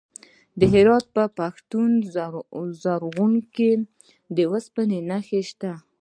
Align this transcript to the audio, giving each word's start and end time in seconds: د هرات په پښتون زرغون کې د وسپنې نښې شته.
د 0.59 0.61
هرات 0.73 1.05
په 1.15 1.23
پښتون 1.39 1.89
زرغون 2.83 3.33
کې 3.55 3.71
د 4.35 4.37
وسپنې 4.51 4.99
نښې 5.09 5.41
شته. 5.49 5.71